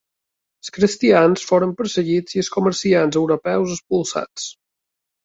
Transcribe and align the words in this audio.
Els 0.61 0.71
cristians 0.77 1.43
foren 1.49 1.73
perseguits 1.81 2.37
i 2.37 2.41
els 2.45 2.49
comerciants 2.55 3.21
europeus 3.21 3.75
expulsats. 3.77 4.49